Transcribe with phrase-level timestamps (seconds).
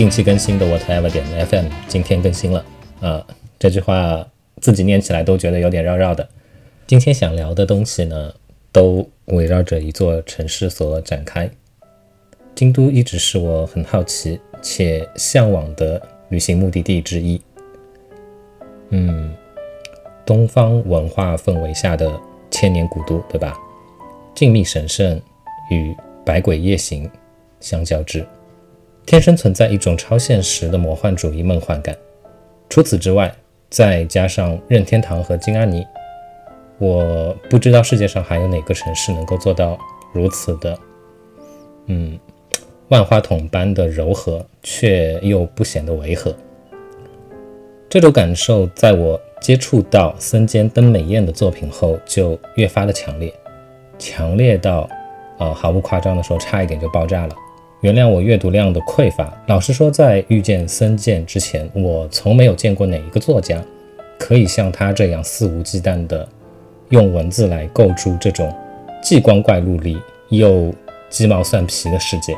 [0.00, 2.64] 不定期更新的 whatever 点 FM 今天更新了
[3.02, 3.22] 啊！
[3.58, 4.26] 这句话
[4.58, 6.26] 自己念起来都觉得有点绕绕的。
[6.86, 8.32] 今天想聊的东西呢，
[8.72, 11.50] 都围绕着一座城市所展开。
[12.54, 17.38] 京都一直是我很好奇且向往的旅行目的地之一。
[18.88, 19.34] 嗯，
[20.24, 22.18] 东方文化氛围下的
[22.50, 23.54] 千年古都，对吧？
[24.34, 25.20] 静谧神圣
[25.70, 27.10] 与百鬼夜行
[27.60, 28.26] 相交织。
[29.06, 31.96] 天生存在一种超现实的魔幻主义梦幻感。
[32.68, 33.34] 除此之外，
[33.68, 35.84] 再加上任天堂和金阿尼，
[36.78, 39.78] 我不知道世界上还有哪个城市能够做到
[40.12, 40.78] 如此的，
[41.86, 42.18] 嗯，
[42.88, 46.34] 万花筒般的柔和，却又不显得违和。
[47.88, 53.34] 这种感受在我接触到森间登美彦的作品后，就越发的强烈，
[53.98, 54.88] 强烈到，
[55.38, 57.34] 啊，毫不夸张的说，差一点就爆炸了。
[57.80, 59.32] 原谅我阅读量的匮乏。
[59.46, 63.62] 老实说，在遇见森健之前，我从没有见过哪一个作家
[64.18, 66.28] 可以像他这样肆无忌惮地
[66.90, 68.54] 用文字来构筑这种
[69.02, 69.98] 既光怪陆离
[70.28, 70.74] 又
[71.08, 72.36] 鸡毛蒜皮的世界。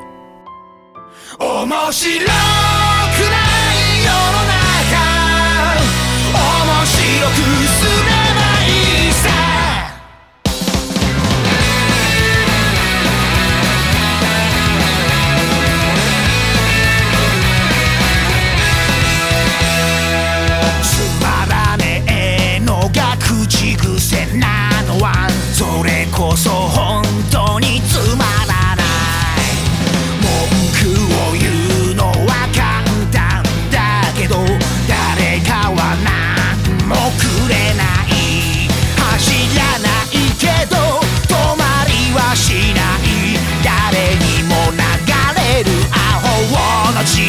[47.04, 47.22] じ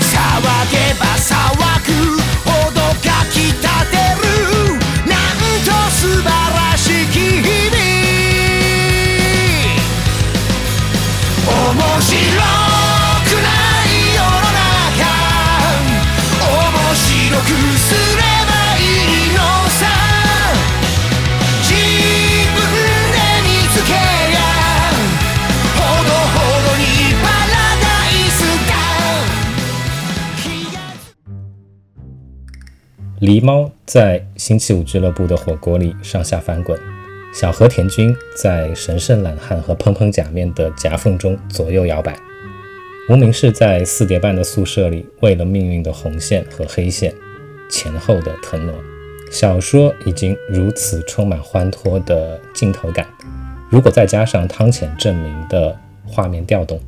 [0.00, 0.40] 騒
[0.70, 1.32] げば騒
[1.86, 1.90] ぐ
[2.48, 4.24] ほどかきたてる。
[5.06, 5.16] なん
[5.64, 7.76] と素晴らしき日々。
[11.46, 12.16] 面白
[13.24, 13.48] くな
[13.84, 14.26] い世の
[14.56, 15.00] 中。
[16.48, 17.44] 面白く
[17.78, 17.97] する
[33.28, 36.80] 狸猫在星期五俱乐部的火锅里上下翻滚，
[37.30, 42.18] 小和田君在神圣懒汉和砰砰假面的夹缝中左右摇摆，
[43.10, 47.14] 无名氏在四叠半的宿舍里为了命运的红线和黑线
[47.68, 48.74] 前后的腾挪。
[49.30, 53.06] 小说已经如此充满欢脱的镜头感，
[53.68, 56.80] 如果再加上汤浅证明的画面调动，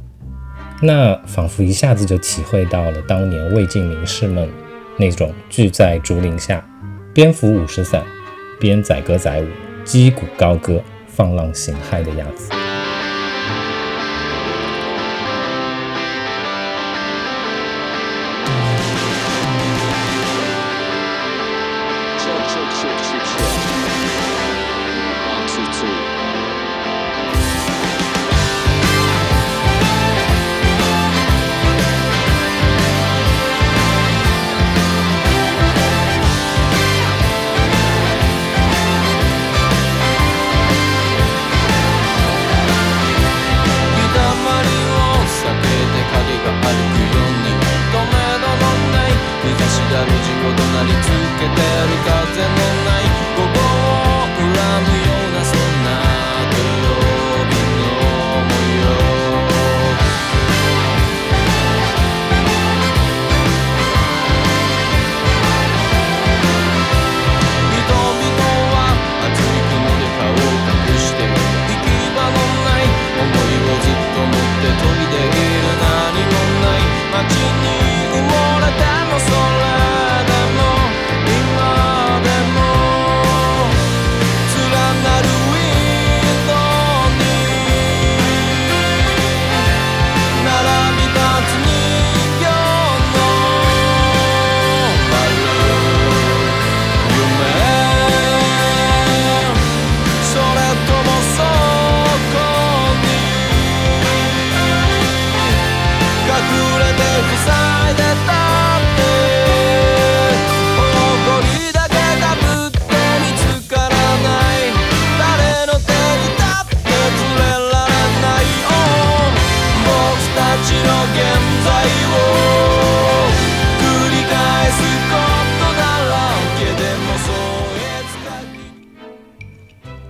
[0.81, 4.49] 那仿佛一下子就体会到了当年魏晋名士们。
[5.01, 6.63] 那种聚在竹林下，
[7.15, 8.05] 边扶五十伞，
[8.61, 9.47] 边载歌载舞，
[9.83, 12.60] 击鼓高歌，放浪形骸的样子。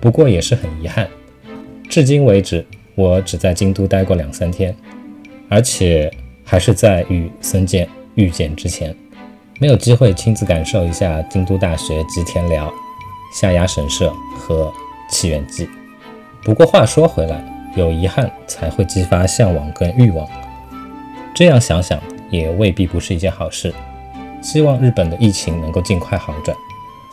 [0.01, 1.07] 不过也是很遗憾，
[1.87, 2.65] 至今为止，
[2.95, 4.75] 我只在京都待过两三天，
[5.47, 6.11] 而且
[6.43, 8.95] 还是在与孙健遇见之前，
[9.59, 12.73] 没有机会亲自感受一下京都大学吉田寮、
[13.31, 14.73] 下鸭神社和
[15.11, 15.69] 祈远记。
[16.43, 20.27] 不过话说回来，有遗憾才会激发向往跟欲望，
[21.35, 22.01] 这样想想
[22.31, 23.71] 也未必不是一件好事。
[24.41, 26.57] 希望日本的疫情能够尽快好转，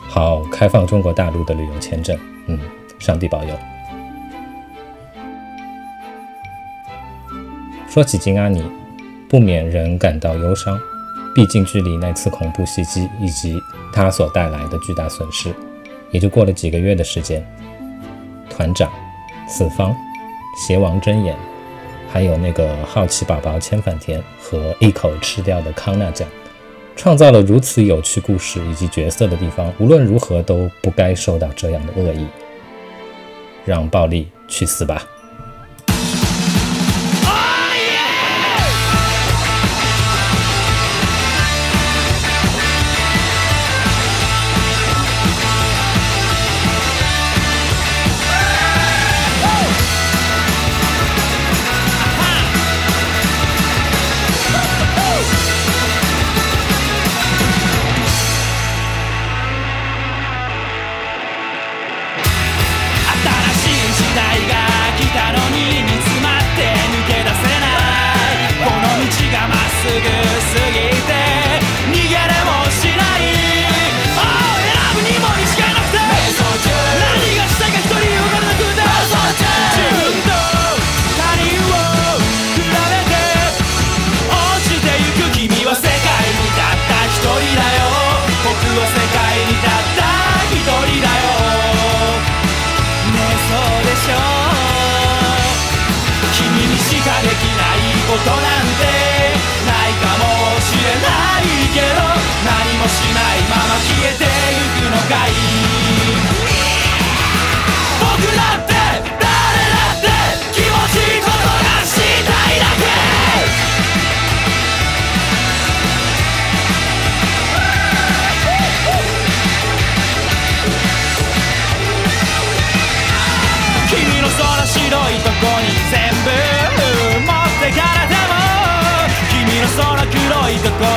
[0.07, 2.17] 好开放中国大陆的旅游签证。
[2.47, 2.59] 嗯，
[2.99, 3.57] 上帝保佑。
[7.89, 8.63] 说起金阿尼，
[9.27, 10.79] 不免人感到忧伤，
[11.33, 13.59] 毕竟距离那次恐怖袭击以及
[13.91, 15.51] 它所带来的巨大损失，
[16.11, 17.43] 也就过了几个月的时间。
[18.47, 18.91] 团长、
[19.47, 19.95] 四方、
[20.55, 21.35] 邪王真言，
[22.11, 26.27] 还有那个好奇宝宝千反田和一口吃掉的康纳酱，
[26.95, 32.27] 创造了如此有趣故事以及角色的地方，无论如何都不该受到这样的恶意。
[33.65, 35.05] 让暴力去死吧！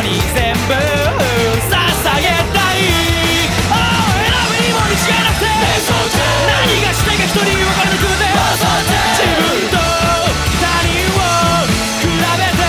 [0.02, 1.78] に全部捧
[2.18, 2.82] げたい
[3.71, 8.26] ああ選ぶにも道がなくて何がしたいか一人分からなくて
[9.14, 9.78] 自分と
[10.59, 11.23] 他人を
[12.02, 12.66] 比べて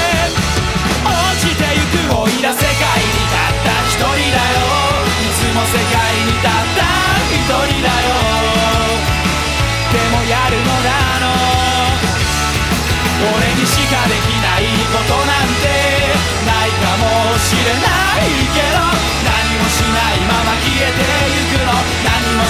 [1.02, 1.10] 落
[1.42, 4.70] ちてゆくおいら世界にたった一人だよ。
[5.10, 6.86] いつも世界にたった
[7.34, 8.14] 一人だよ。
[9.90, 11.26] でもやるのだの
[13.24, 15.23] 俺にしかできないこと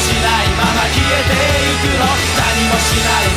[0.03, 2.03] しないまま消えていくの。
[2.36, 3.32] 何もしない